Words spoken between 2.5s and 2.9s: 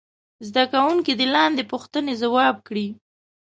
کړي.